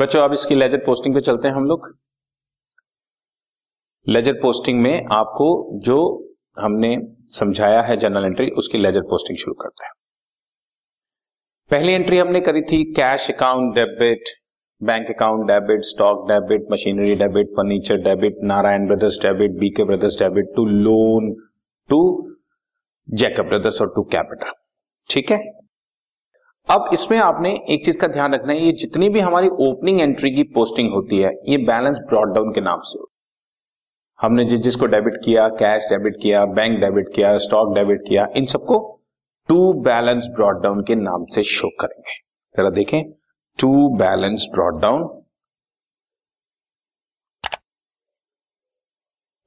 [0.00, 1.98] बच्चों, अब इसकी लेजर पोस्टिंग पे चलते हैं हम लोग।
[4.08, 6.96] लेजर पोस्टिंग में आपको जो हमने
[7.28, 9.92] समझाया है जनरल एंट्री, उसकी लेजर पोस्टिंग शुरू करते हैं।
[11.70, 14.22] पहली एंट्री हमने करी थी cash account debit,
[14.82, 20.44] bank account debit, stock debit, machinery debit, furniture debit, Narayan brothers debit, BK brothers debit,
[20.56, 21.34] to loan,
[21.88, 22.30] to
[23.10, 24.52] Jacob brothers और टू कैपिटल।
[25.10, 25.65] ठीक है?
[26.68, 30.30] अब इसमें आपने एक चीज़ का ध्यान रखना है, ये जितनी भी हमारी ओपनिंग एंट्री
[30.30, 33.14] की पोस्टिंग होती है, ये बैलेंस ब्रॉड डाउन के नाम से होती है।
[34.18, 38.46] हमने जिस, जिसको डेबिट किया कैश डेबिट किया बैंक डेबिट किया स्टॉक डेबिट किया, इन
[38.46, 38.78] सबको
[39.48, 42.18] टू बैलेंस ब्रॉड डाउन के नाम से शो करेंगे।
[42.54, 43.02] जरा देखें
[43.58, 45.06] to balance brought down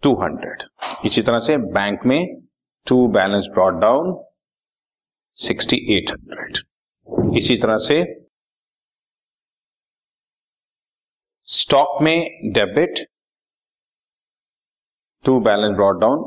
[0.04, 0.64] two hundred
[1.06, 2.20] इसी तरह से बैंक में
[2.88, 4.18] to balance brought down
[5.38, 6.58] sixty eight hundred
[7.38, 8.04] इसी तरह से
[11.48, 12.18] स्टॉक में
[12.54, 13.00] debit
[15.26, 16.24] to balance brought down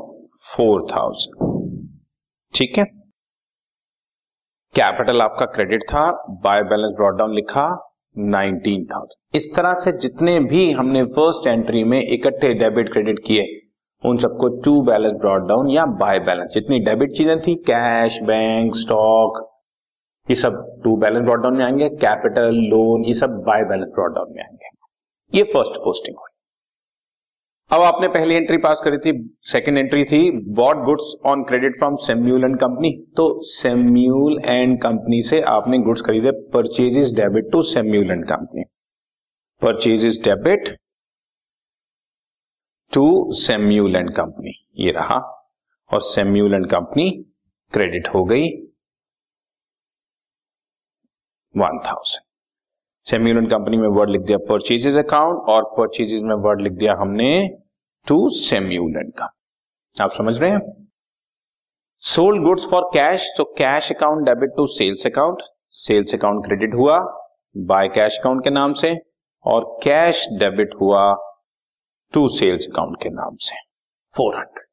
[0.47, 1.51] four thousand
[2.53, 2.83] ठीक है?
[4.75, 6.09] कैपिटल आपका क्रेडिट था
[6.43, 7.65] बाय बैलेंस ब्रॉड डाउन लिखा
[8.17, 13.45] नाइनटीन थाउज़ेंड इस तरह से जितने भी हमने फ़र्स्ट एंट्री में इकट्ठे डेबिट क्रेडिट किए,
[14.03, 18.75] उन सबको टू बैलेंस ब्रॉड डाउन या बाय बैलेंस जितनी डेबिट चीज़ें थी कैश बैंक
[18.75, 19.41] स्टॉक
[20.29, 24.13] ये सब टू बैलेंस ब्रॉड डाउन में आएँगे कैपिटल लोन ये सब बाय बैलेंस ब्रॉड
[24.15, 24.69] डाउन में आएँगे।
[25.33, 26.29] ये फ़र्स्ट पोस्टिंग हुई।
[27.71, 29.11] अब आपने पहली एंट्री पास करी थी
[29.51, 30.19] सेकंड एंट्री थी
[30.55, 36.01] bought goods on credit from Samuel and company तो सेम्यूल एंड कंपनी से आपने गुड्स
[36.01, 38.63] खरीदे purchases debit to Samuel and company
[39.61, 40.75] purchases debit
[42.91, 45.17] to Samuel and company ये रहा,
[45.91, 47.09] और सेम्यूल एंड कंपनी
[47.73, 48.47] क्रेडिट हो गई।
[51.55, 52.23] वन थाउज़ेंड
[53.05, 57.33] सेमी कंपनी में वर्ड लिख दिया परचेजेज अकाउंट और परचेजेज में वर्ड लिख दिया हमने
[58.07, 58.77] टू सेमी
[59.17, 59.33] का
[59.95, 60.61] आप समझ रहे हैं
[62.03, 65.41] सोल्ड गुड्स फॉर कैश तो cash account debit to sales account
[65.77, 66.97] sales account credit हुआ
[67.55, 68.95] बाय कैश अकाउंट के नाम से
[69.45, 71.13] और कैश डेबिट हुआ
[72.13, 73.55] टू सेल्स अकाउंट के नाम से
[74.15, 74.65] four hundred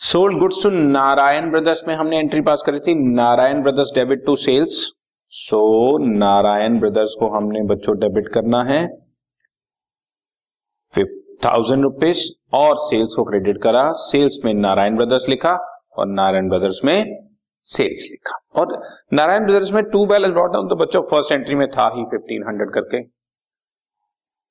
[0.00, 4.36] sold goods to Narayan brothers में हमने एंट्री पास करी थी Narayan brothers debit to
[4.36, 4.80] sales
[5.32, 5.58] so
[6.08, 8.86] Narayan brothers को हमने बच्चों डेबिट करना है।
[11.44, 12.22] थाउज़ेंड रुपीज़
[12.54, 15.52] और सेल्स को क्रेडिट करा। सेल्स में नारायण ब्रदर्स लिखा
[15.98, 16.96] और नारायण ब्रदर्स में
[17.66, 18.72] सेल्स लिखा। और
[19.12, 22.48] नारायण ब्रदर्स में टू बैलेंस ब्रॉट डाउन तो बच्चों फ़र्स्ट एंट्री में था ही फिफ्टीन
[22.48, 23.00] हंड्रेड करके।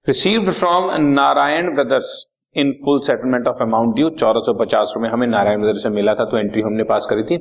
[0.07, 2.15] Received from Narayan brothers
[2.55, 6.13] in full settlement of amount due चौदह सौ पचास रुपए हमें नारायण ब्रदर्स से मिला
[6.15, 7.37] था तो एंट्री हमने पास करी थी।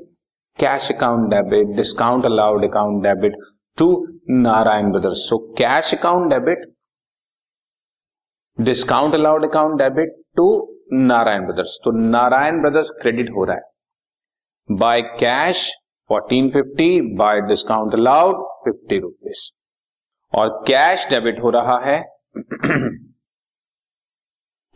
[0.58, 3.34] Cash account debit discount allowed account debit
[3.78, 3.86] to
[4.30, 6.62] Narayan brothers so cash account debit
[8.58, 10.46] discount allowed account debit to
[10.92, 15.64] Narayan brothers तो नारायण ब्रदर्स क्रेडिट हो रहा है। By cash
[16.10, 16.86] 1450
[17.18, 19.42] by discount allowed fifty rupees
[20.32, 21.98] और cash debit हो रहा है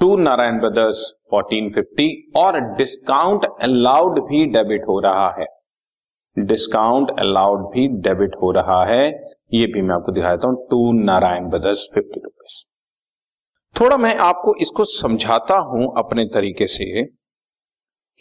[0.00, 1.00] to Narayan brothers
[1.34, 5.46] 1450 और discount allowed भी डेबिट हो रहा है।
[6.36, 9.06] डिस्काउंट अलाउड भी डेबिट हो रहा है।
[9.54, 12.64] ये भी मैं आपको दिखा देता हूँ, to Narayan brothers, fifty rupees
[13.74, 17.04] थोड़ा मैं आपको इसको समझाता हूँ अपने तरीके से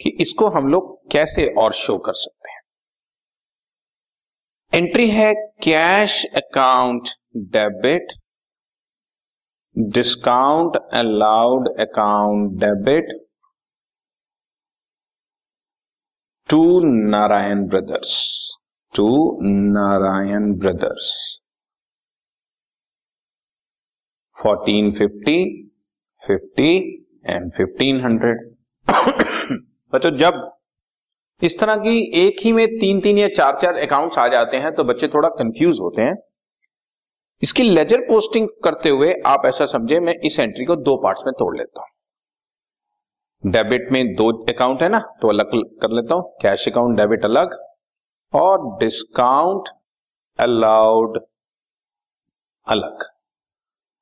[0.00, 2.60] कि इसको हम लोग कैसे और शो कर सकते हैं।
[4.72, 5.32] एंट्री है
[5.62, 7.08] cash account
[7.54, 8.12] debit,
[9.76, 13.12] discount allowed account debit
[16.50, 16.62] to
[17.10, 18.12] Narayan brothers
[18.92, 19.08] to
[19.42, 21.10] Narayan brothers
[24.38, 25.36] fourteen fifty
[26.22, 26.72] fifty
[27.26, 28.40] and fifteen hundred
[29.92, 30.50] बच्चों, जब
[31.42, 34.74] इस तरह की एक ही में तीन तीन या चार चार अकाउंट्स आ जाते हैं
[34.74, 36.16] तो बच्चे थोड़ा कंफ्यूज होते हैं।
[37.42, 41.32] इसकी लेजर पोस्टिंग करते हुए आप ऐसा समझे, मैं इस एंट्री को दो पार्ट्स में
[41.34, 41.89] तोड़ लेता हूँ।
[43.42, 45.50] डेबिट में दो अकाउंट है ना तो अलग
[45.82, 47.54] कर लेता हूँ। कैश अकाउंट, डेबिट अलग।
[48.32, 49.68] और डिस्काउंट
[50.38, 51.18] अलाउड
[52.66, 53.04] अलग।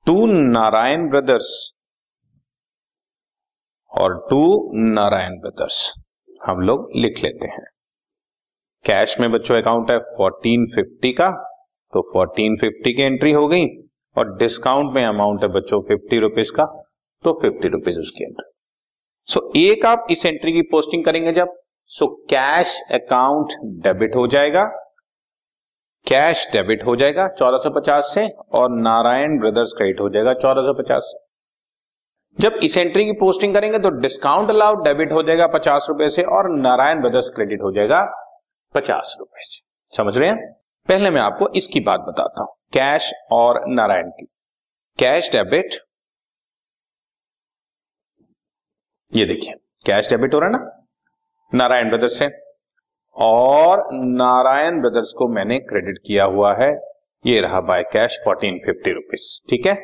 [0.06, 1.70] To Narayan brothers.
[3.92, 4.40] और टू
[4.74, 5.94] नारायण ब्रदर्स।
[6.46, 7.64] हम लोग लिख लेते हैं।
[8.84, 11.30] कैश में बच्चों अकाउंट है फोर्टीन फिफ्टी का
[11.92, 13.64] तो फोर्टीन फिफ्टी की एंट्री हो गई।
[14.16, 16.64] और डिस्काउंट में अमाउंट है बच्चों फिफ्टी रुपीज़ का
[17.24, 18.50] तो फिफ्टी रुपीज़ उसकी एंट्री।
[19.28, 21.48] सो so, एक आप इस एंट्री की पोस्टिंग करेंगे जब
[21.90, 23.52] सो कैश अकाउंट
[23.82, 24.64] डेबिट हो जाएगा।
[26.06, 31.18] कैश डेबिट हो जाएगा 1450 से और नारायण ब्रदर्स क्रेडिट हो जाएगा 1450 से
[32.38, 36.22] जब इस एंट्री की पोस्टिंग करेंगे तो डिस्काउंट अलाउड डेबिट हो जाएगा पचास रुपए से
[36.22, 38.00] और नारायण ब्रदर्स क्रेडिट हो जाएगा
[38.74, 40.52] पचास रुपए से। समझ रहे हैं?
[40.88, 44.26] पहले मैं आपको इसकी बात बताता हूँ कैश और नारायण की।
[44.98, 45.74] कैश डेबिट
[49.12, 49.54] ये देखिए
[49.86, 50.86] कैश डेबिट हो रहा है ना?
[51.52, 52.28] नारायण ब्रदर्स से।
[53.16, 56.70] और नारायण ब्रदर्स को मैंने क्रेडिट किया हुआ है,
[57.24, 59.74] ये रहा by cash fourteen fifty rupees ठीक है?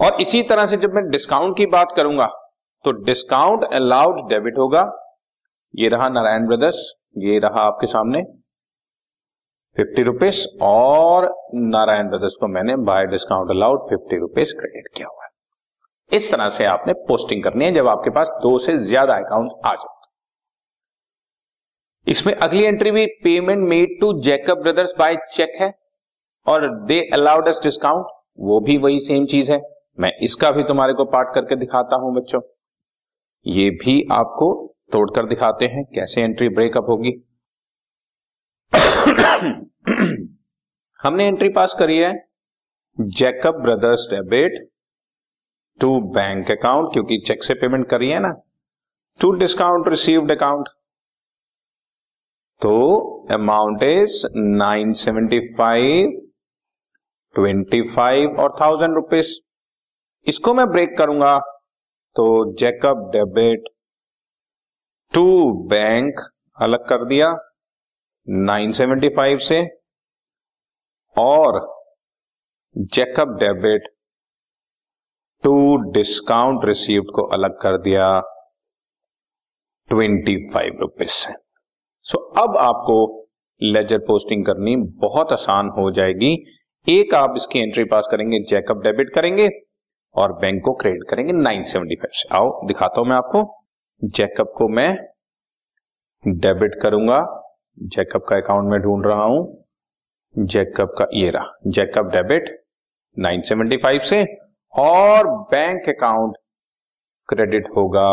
[0.00, 2.26] और इसी तरह से जब मैं डिस्काउंट की बात करूँगा
[2.84, 4.82] तो डिस्काउंट अलाउड डेबिट होगा।
[5.74, 8.22] ये रहा नारायण ब्रदर्स, ये रहा आपके सामने
[9.76, 11.24] फिफ्टी रुपीज़ और
[11.54, 15.27] नारायण ब्रदर्स को मैंने by discount allowed fifty rupees credit किया हुआ
[16.10, 19.74] इस तरह से आपने पोस्टिंग करनी है जब आपके पास दो से ज़्यादा अकाउंट आ
[19.74, 19.96] जाए
[22.06, 25.72] इसमें अगली एंट्री भी payment made to Jacob brothers by cheque है
[26.46, 28.06] और दे अलाउड एस डिस्काउंट
[28.40, 29.60] वो भी वही सेम चीज़ है।
[29.98, 32.40] मैं इसका भी तुम्हारे को पार्ट करके दिखाता हूँ बच्चों।
[33.46, 34.46] ये भी आपको
[34.92, 37.12] तोड़कर दिखाते हैं कैसे एंट्री ब्रेकअप होगी।
[41.00, 42.12] हमने एंट्री पास करी है
[42.98, 44.58] Jacob brothers debit
[45.80, 48.32] to bank account क्योंकि चेक से पेमेंट करी है ना
[49.20, 50.68] टू डिस्काउंट रिसीव्ड अकाउंट
[52.62, 52.74] तो
[53.32, 56.10] amount is nine seventy five
[57.34, 59.34] twenty five और थाउज़ेंड रुपीज़
[60.26, 61.38] इसको मैं ब्रेक करूँगा
[62.16, 63.68] तो जैकब डेबिट
[65.14, 66.20] टू बैंक
[66.58, 67.36] अलग कर दिया
[68.28, 69.58] 975 से,
[71.16, 71.58] और
[72.94, 73.88] Jacob debit
[75.42, 78.20] to discount received को अलग कर दिया
[79.88, 81.32] ट्वेंटी फाइव रुपीज़ से।
[82.02, 83.26] सो अब आपको
[83.62, 86.44] लेजर पोस्टिंग करनी बहुत आसान हो जाएगी।
[86.88, 89.48] एक आप इसकी एंट्री पास करेंगे जैकब डेबिट करेंगे
[90.14, 93.64] और बैंक को क्रेडिट करेंगे 975 से। आओ, दिखाता हूँ मैं आपको।
[94.04, 94.98] जैकअप को मैं
[96.28, 99.64] डेबिट करूँगा। जैकअप का अकाउंट में ढूंढ रहा हूँ।
[100.38, 102.64] जैकअप का ये रहा। जैकब डेबिट
[103.18, 104.37] 975 से।
[104.74, 106.36] और बैंक अकाउंट
[107.28, 108.08] क्रेडिट होगा।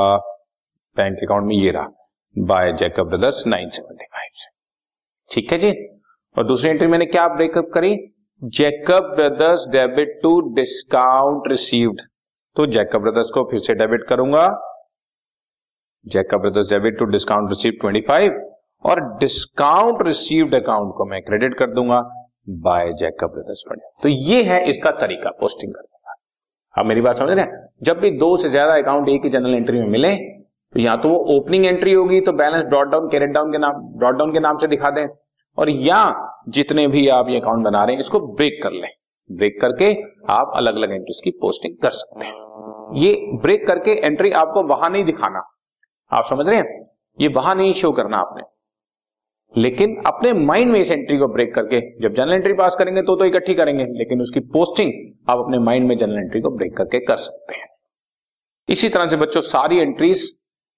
[0.97, 1.87] बैंक अकाउंट में ये रहा।
[2.35, 4.49] बाय जैकब ब्रदर्स 975 से
[5.31, 5.71] ठीक है जी?
[6.35, 7.95] और दूसरी एंट्री मैंने क्या ब्रेकअप करी?
[8.41, 12.01] Jacob brothers debit to discount received
[12.55, 14.47] तो जैकब ब्रदर्स को फिर से डेबिट करूँगा।
[16.05, 18.31] Jacob brothers debit to discount receive 25
[18.85, 22.01] और डिस्काउंट रिसीव्ड अकाउंट को मैं क्रेडिट कर दूँगा।
[22.63, 23.63] बाय जैकब ब्रदर्स
[24.03, 25.94] तो ये है इसका तरीका पोस्टिंग करने।
[26.75, 27.67] आप मेरी बात समझ रहे हैं?
[27.83, 31.09] जब भी दो से ज़्यादा अकाउंट एक ही जनरल एंट्री में मिले तो या तो
[31.09, 34.39] वो ओपनिंग एंट्री होगी तो balance brought down carried down के नाम ब्रॉड डाउन के
[34.39, 35.05] नाम से दिखा दें।
[35.57, 35.99] और या
[36.49, 38.89] जितने भी आप ये अकाउंट बना रहे हैं, इसको ब्रेक कर लें।
[39.29, 39.91] ब्रेक करके
[40.29, 42.33] आप अलग अलग एंट्रीज की पोस्टिंग कर सकते हैं।
[42.95, 43.13] ये
[43.43, 45.43] ब्रेक करके एंट्री आपको वहाँ नहीं दिखाना।
[46.11, 46.85] आप समझ रहे हैं?
[47.19, 48.43] ये वहाँ नहीं शो करना आपने।
[49.55, 53.15] लेकिन अपने माइंड में इस एंट्री को ब्रेक करके, जब जनरल एंट्री पास करेंगे तो
[53.15, 54.91] तो इकट्ठी करेंगे, लेकिन उसकी पोस्टिंग
[55.29, 57.67] आप अपने माइंड में जनरल एंट्री को ब्रेक करके कर सकते हैं।
[58.69, 60.23] इसी तरह से बच्चों, सारी एंट्रीज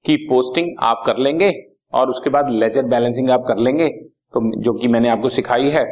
[0.05, 1.51] की पोस्टिंग आप कर लेंगे
[1.93, 3.87] और उसके बाद लेजर बैलेंसिंग आप कर लेंगे
[4.33, 5.83] तो जो कि मैंने आपको सिखाई है,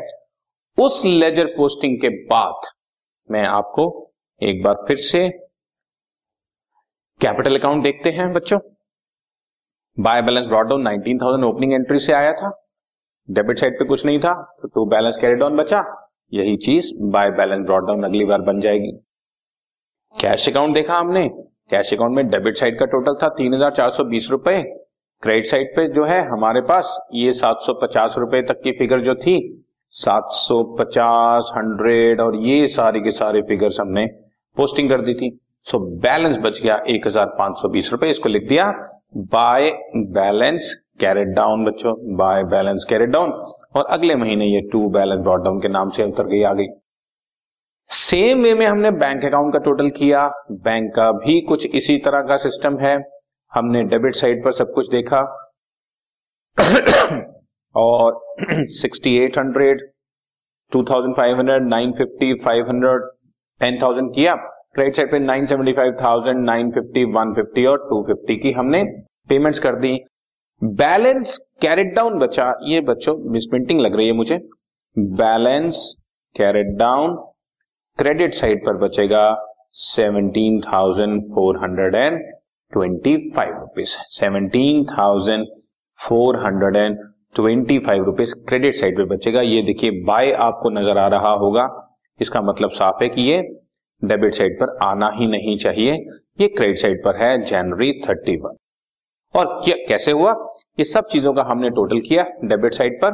[0.77, 2.68] उस लेजर पोस्टिंग के बाद
[3.30, 3.86] मैं आपको
[4.42, 5.27] एक बार फिर से
[7.22, 8.60] कैपिटल अकाउंट देखते हैं बच्चों।
[9.98, 12.50] By balance brought down nineteen thousand opening entry से आया था।
[13.29, 15.84] डेबिट साइड पे कुछ नहीं था तो टू बैलेंस कैरी डाउन बचा।
[16.34, 18.91] यही चीज़ बाय बैलेंस ब्रॉड डाउन अगली बार बन जाएगी।
[20.15, 21.27] कैश अकाउंट देखा हमने।
[21.72, 24.62] कैश अकाउंट में डेबिट साइड का टोटल था तीन हज़ार चार सौ बीस रुपए।
[25.24, 29.36] क्रेडिट साइड पे जो है हमारे पास ये 750 रुपए तक की फिगर जो थी
[29.94, 34.05] 750 हंड्रेड और ये सारी के सारे फिगर्स हमने
[34.58, 35.29] पोस्टिंग कर दी थी।
[35.67, 38.72] सो बैलेंस बच गया एक हज़ार पाँच सौ बीस रुपए। इसको लिख दिया
[39.32, 39.72] बाय
[40.13, 41.94] बैलेंस कैरेट डाउन बच्चों.
[42.18, 43.32] बाय बैलेंस कैरेट डाउन
[43.75, 46.68] और अगले महीने ये टू बैलेंस ब्रॉड डाउन के नाम से उतर गई आ गई.
[47.90, 50.28] सेम वे में हमने बैंक अकाउंट का टोटल किया.
[50.52, 52.96] बैंक का भी कुछ इसी तरह का सिस्टम है.
[53.52, 55.20] हमने डेबिट साइड पर सब कुछ देखा.
[57.75, 58.14] और
[58.72, 59.80] 6800,
[60.72, 62.98] 2500, 950, 500,
[63.62, 64.36] 10000 किया.
[64.74, 68.84] क्रेडिट साइड पे 975,000, 950, 150 और 250 की हमने
[69.30, 69.98] पेमेंट्स कर दी.
[70.62, 74.38] बैलेंस कैरेट डाउन बचा ये बच्चों मिसप्रिंटिंग लग रही है मुझे।
[74.98, 75.78] Balance
[76.36, 77.16] carried down
[78.00, 79.26] credit side पर बचेगा
[79.80, 82.20] seventeen thousand four hundred and
[82.72, 85.46] twenty five rupees seventeen thousand
[86.00, 86.98] four hundred and
[87.36, 91.70] twenty five rupees credit side पर बचेगा। ये देखिए बाय आपको नज़र आ रहा होगा।
[92.20, 93.42] इसका मतलब साफ़ है कि ये
[94.02, 96.04] डेबिट साइड पर आना ही नहीं चाहिए।
[96.42, 98.56] ये क्रेडिट साइड पर है जनवरी थर्टी वन
[99.36, 100.34] और क्या, कैसे हुआ?
[100.80, 103.13] ये सब चीज़ों का हमने टोटल किया डेबिट साइड पर।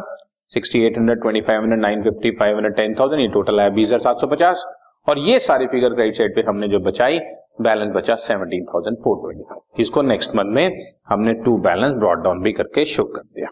[0.54, 3.70] Sixty eight hundred twenty five hundred nine fifty five hundred ten thousand ये टोटल आया
[3.72, 4.64] बीस हज़ार सात सौ पचास।
[5.08, 7.20] और ये सारी फिगर क्रेडिट साइड पे हमने जो बचाई
[7.62, 12.24] बैलेंस बचा seventeen thousand four twenty five इसको नेक्स्ट मंथ में हमने टू बैलेंस ब्रॉड
[12.24, 13.48] डाउन भी करके शो कर दिया।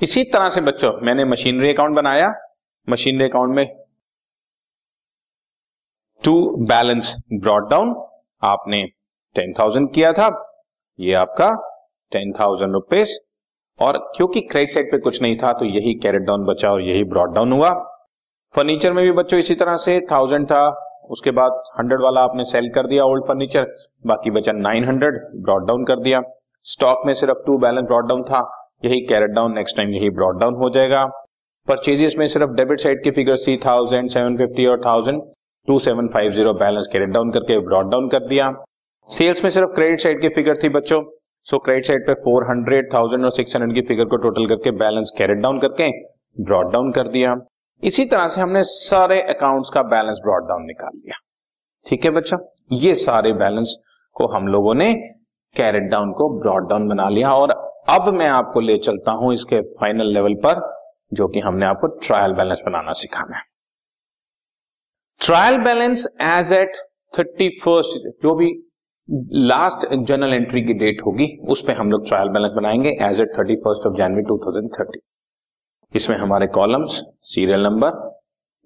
[0.00, 2.32] इसी तरह से बच्चों, मैंने मशीनरी अकाउंट बनाया।
[2.88, 3.66] मशीनरी अकाउंट में
[6.22, 6.34] टू
[6.66, 7.94] बैलेंस ब्रॉड डाउन
[8.42, 8.84] आपने
[9.36, 10.28] टेन थाउज़ेंड किया था।
[10.98, 11.48] ये आपका
[12.12, 13.10] टेन थाउज़ेंड रुपीज़
[13.78, 17.04] और क्योंकि क्रेडिट साइड पे कुछ नहीं था तो यही कैरेट डाउन बचा और यही
[17.06, 17.70] ब्रॉड डाउन हुआ।
[18.54, 20.66] फर्नीचर में भी बच्चों इसी तरह से थाउज़ेंड था।
[21.10, 23.66] उसके बाद हंड्रेड वाला आपने सेल कर दिया ओल्ड फर्नीचर
[24.06, 26.20] बाकी बचा नाइन हंड्रेड ब्रॉड डाउन कर दिया।
[26.66, 28.40] स्टॉक में सिर्फ़ टू बैलेंस ब्रॉड डाउन था।
[28.84, 31.04] यही कैरेट डाउन नेक्स्ट टाइम यही ब्रॉड डाउन हो जाएगा।
[31.68, 35.20] परचेजेस में सिर्फ़ डेबिट साइड की फिगर थी थाउज़ेंड सेवन फिफ्टी और thousand
[35.68, 38.50] two seven five zero balance carried down करके ब्रॉड डाउन कर दिया।
[39.08, 41.02] सेल्स में सिर्फ़ क्रेडिट साइड की फिगर थी बच्चों।
[41.46, 44.70] सो क्रेडिट साइड पे फोर हंड्रेड थाउज़ेंड और सिक्स हंड्रेड की फिगर को टोटल करके
[44.76, 45.88] बैलेंस कैरेट डाउन करके
[46.36, 47.34] ब्रॉड डाउन कर दिया।
[47.82, 51.18] इसी तरह से हमने सारे अकाउंट्स का बैलेंस ब्रॉड डाउन निकाल लिया।
[51.86, 52.38] ठीक है बच्चा?
[52.72, 53.76] ये सारे बैलेंस
[54.16, 54.92] को हम लोगों ने
[55.56, 57.50] कैरेट डाउन को ब्रॉड डाउन बना लिया। और
[57.90, 60.60] अब मैं आपको ले चलता हूँ इसके फाइनल लेवल पर,
[61.12, 63.42] जो कि हमने आपको ट्रायल बैलेंस बनाना सिखाना है।
[65.20, 66.76] Trial balance as at
[67.14, 68.54] thirty first जो भी
[69.08, 73.28] लास्ट जर्नल एंट्री की डेट होगी, उस पर हम लोग ट्रायल बैलेंस बनाएँगे as at
[73.38, 74.98] thirty first of January two thousand thirty
[75.94, 77.92] इसमें हमारे columns serial number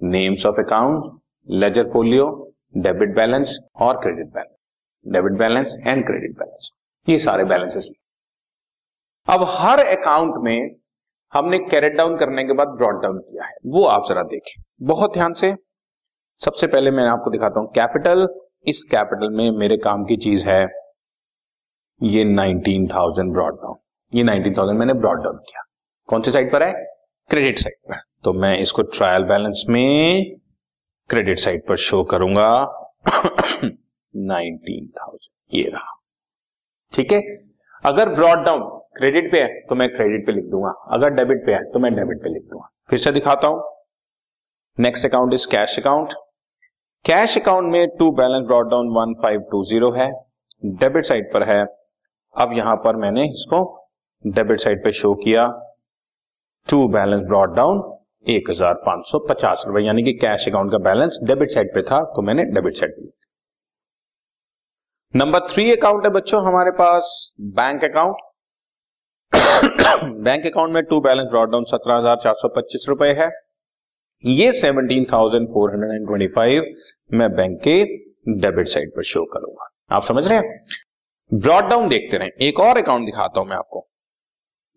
[0.00, 2.26] names of account ledger folio
[2.76, 4.56] debit balance और credit balance
[5.06, 6.70] debit balance and credit balance
[7.09, 7.90] ये सारे बैलेंसेस
[9.28, 10.70] अब हर अकाउंट में
[11.32, 15.12] हमने कैरेट डाउन करने के बाद ब्रॉड डाउन किया है। वो आप जरा देखें। बहुत
[15.12, 15.54] ध्यान से।
[16.40, 18.26] सबसे पहले मैं आपको दिखाता हूँ। कैपिटल
[18.66, 20.62] इस कैपिटल में मेरे काम की चीज़ है।
[22.00, 23.76] ये नाइनटीन थाउज़ेंड ब्रॉड डाउन
[24.12, 25.62] ये नाइनटीन थाउज़ेंड मैंने ब्रॉड डाउन किया।
[26.08, 26.72] कौन सी साइड पर है?
[27.30, 30.36] क्रेडिट साइड पर। तो मैं इसको ट्रायल बैलेंस में
[31.10, 32.50] क्रेडिट साइड पर शो करूँगा।
[34.14, 35.96] नाइनटीन थाउज़ेंड ये रहा।
[36.92, 37.20] ठीक है?
[37.84, 41.52] अगर ब्रॉड डाउन क्रेडिट पे है तो मैं क्रेडिट पे लिख दूँगा। अगर डेबिट पे
[41.52, 43.62] है तो मैं डेबिट पे लिख दूँगा। फिर से दिखाता हूँ।
[44.78, 46.12] Next account is cash account
[47.04, 50.11] cash account में to balance brought down one five two zero है।
[50.80, 51.64] डेबिट साइड पर है।
[52.37, 53.61] अब यहाँ पर मैंने इसको
[54.25, 55.47] डेबिट साइड पे शो किया।
[56.69, 57.80] टू बैलेंस ब्रॉड डाउन
[58.26, 61.83] एक हज़ार पाँच सौ पचास रुपए, यानी कि कैश अकाउंट का बैलेंस डेबिट साइड पे
[61.83, 63.09] था तो मैंने डेबिट साइड पे।
[65.14, 67.12] नंबर थ्री अकाउंट है बच्चों हमारे पास
[67.54, 68.16] बैंक अकाउंट
[70.23, 73.30] बैंक अकाउंट में टू बैलेंस ब्रॉड डाउन सत्रह हज़ार चार सौ पच्चीस रुपए है।
[74.24, 76.64] ये seventeen thousand four hundred and twenty five
[77.12, 77.82] मैं बैंक के
[78.40, 80.64] डेबिट साइड पर शो करूँगा। आप समझ रहे हैं?
[81.30, 83.86] ब्रॉड डाउन देखते रहे। एक और अकाउंट दिखाता हूँ मैं आपको।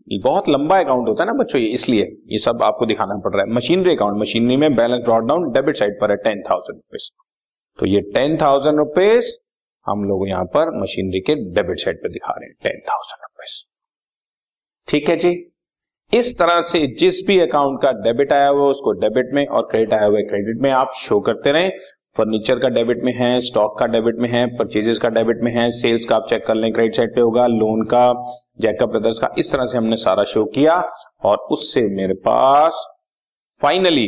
[0.07, 3.33] ये बहुत लंबा अकाउंट होता है ना बच्चों, ये इसलिए, ये सब आपको दिखाना पड़
[3.35, 6.75] रहा है। मशीनरी अकाउंट मशीनरी में balance brought down debit side पर है टेन थाउज़ेंड
[6.75, 7.09] रुपीज़
[7.79, 9.35] तो ये टेन थाउज़ेंड रुपीज़
[9.85, 13.63] हम लोग यहाँ पर मशीनरी के डेबिट साइड पर दिखा रहे हैं टेन थाउज़ेंड रुपीज़
[14.87, 15.52] ठीक है जी?
[16.13, 19.93] इस तरह से जिस भी अकाउंट का डेबिट आया हुआ उसको डेबिट में और क्रेडिट
[19.93, 21.69] आया हुआ क्रेडिट में आप शो करते रहे।
[22.15, 25.69] फर्नीचर का डेबिट में है स्टॉक का डेबिट में है परचेजेस का डेबिट में है
[25.71, 28.03] सेल्स का आप चेक कर लें क्रेडिट साइड पे होगा लोन का
[28.61, 30.75] जैकअप ब्रदर्स का, इस तरह से हमने सारा शो किया
[31.25, 32.85] और उससे मेरे पास
[33.61, 34.07] finally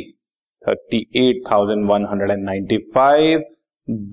[0.64, 3.44] thirty eight thousand one hundred and ninety five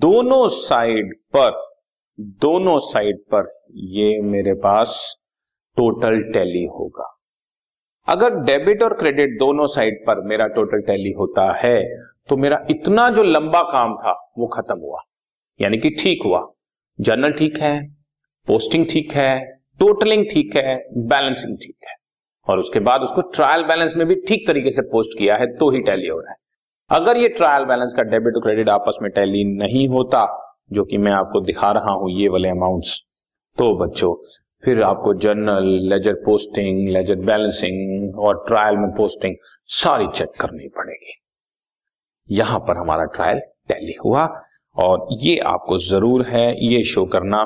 [0.01, 1.51] दोनों साइड पर,
[2.19, 3.53] दोनों साइड पर
[3.95, 5.17] ये मेरे पास
[5.77, 7.09] टोटल टैली होगा।
[8.07, 11.77] अगर डेबिट और क्रेडिट दोनों साइड पर मेरा टोटल टैली होता है
[12.29, 14.99] तो मेरा इतना जो लंबा काम था, वो खत्म हुआ।
[15.59, 16.41] यानी कि ठीक हुआ।
[16.99, 17.73] जर्नल ठीक है,
[18.47, 19.39] पोस्टिंग ठीक है,
[19.79, 20.75] टोटलिंग ठीक है
[21.07, 21.95] बैलेंसिंग ठीक है।
[22.47, 25.69] और उसके बाद उसको ट्रायल बैलेंस में भी ठीक तरीके से पोस्ट किया है तो
[25.71, 26.37] ही टैली हो रहा है।
[26.89, 30.25] अगर ये ट्रायल बैलेंस का डेबिट और क्रेडिट आपस में टैली नहीं होता,
[30.71, 32.99] जो कि मैं आपको दिखा रहा हूँ, ये वाले अमाउंट्स
[33.57, 34.13] तो बच्चों
[34.63, 39.35] फिर आपको journal ledger posting ledger balancing और ट्रायल में पोस्टिंग
[39.73, 41.13] सारी चेक करनी पड़ेगी।
[42.29, 43.39] यहाँ पर हमारा ट्रायल
[43.69, 44.25] टैली हुआ
[44.75, 47.43] और ये आपको ज़रूर है, ये शो करना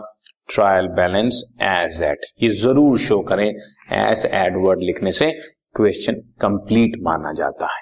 [0.49, 5.31] ट्रायल बैलेंस एज एट ये ज़रूर शो करें एज एडवर्ड लिखने से
[5.75, 7.81] क्वेश्चन कंप्लीट माना जाता है।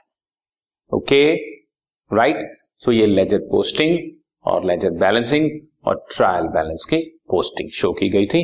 [0.91, 1.23] ओके
[2.11, 2.37] राइट
[2.85, 3.97] सो ये लेजर पोस्टिंग
[4.45, 5.49] और लेजर बैलेंसिंग
[5.87, 6.97] और ट्रायल बैलेंस की
[7.29, 8.43] पोस्टिंग शो की गई थी।